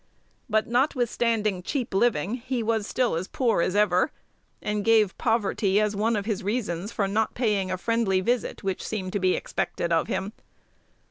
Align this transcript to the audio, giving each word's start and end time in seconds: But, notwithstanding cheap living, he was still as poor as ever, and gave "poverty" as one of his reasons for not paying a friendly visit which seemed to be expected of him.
But, 0.49 0.65
notwithstanding 0.65 1.61
cheap 1.61 1.93
living, 1.93 2.33
he 2.33 2.63
was 2.63 2.87
still 2.87 3.15
as 3.15 3.27
poor 3.27 3.61
as 3.61 3.75
ever, 3.75 4.11
and 4.59 4.83
gave 4.83 5.15
"poverty" 5.19 5.79
as 5.79 5.95
one 5.95 6.15
of 6.15 6.25
his 6.25 6.41
reasons 6.41 6.91
for 6.91 7.07
not 7.07 7.35
paying 7.35 7.69
a 7.69 7.77
friendly 7.77 8.19
visit 8.19 8.63
which 8.63 8.81
seemed 8.83 9.13
to 9.13 9.19
be 9.19 9.35
expected 9.35 9.93
of 9.93 10.07
him. 10.07 10.33